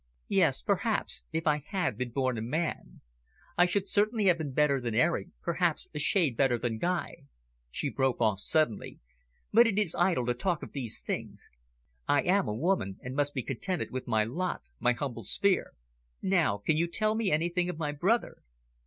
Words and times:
"Yes, 0.29 0.63
perhaps, 0.63 1.21
if 1.31 1.45
I 1.45 1.57
had 1.59 1.95
been 1.95 2.09
born 2.09 2.35
a 2.39 2.41
man. 2.41 3.01
I 3.55 3.67
should 3.67 3.87
certainly 3.87 4.25
have 4.25 4.39
been 4.39 4.51
better 4.51 4.81
than 4.81 4.95
Eric, 4.95 5.27
perhaps 5.43 5.87
a 5.93 5.99
shade 5.99 6.35
better 6.35 6.57
than 6.57 6.79
Guy." 6.79 7.25
She 7.69 7.91
broke 7.91 8.19
off 8.19 8.39
suddenly. 8.39 8.99
"But 9.53 9.67
it 9.67 9.77
is 9.77 9.93
idle 9.93 10.25
to 10.25 10.33
talk 10.33 10.63
of 10.63 10.71
these 10.71 11.03
things. 11.03 11.51
I 12.07 12.23
am 12.23 12.47
a 12.47 12.55
woman, 12.55 12.97
and 13.03 13.15
must 13.15 13.35
be 13.35 13.43
contented 13.43 13.91
with 13.91 14.07
my 14.07 14.23
lot, 14.23 14.63
my 14.79 14.93
humble 14.93 15.23
sphere. 15.23 15.73
Now, 16.19 16.57
can 16.57 16.77
you 16.77 16.87
tell 16.87 17.13
me 17.13 17.31
anything 17.31 17.69
of 17.69 17.77
my 17.77 17.91
brother?" 17.91 18.41